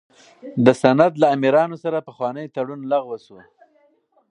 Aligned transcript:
د 0.65 0.67
سند 0.81 1.13
له 1.21 1.27
امیرانو 1.35 1.75
سره 1.83 2.05
پخوانی 2.07 2.45
تړون 2.55 2.81
لغوه 2.91 3.17
شو. 3.25 3.37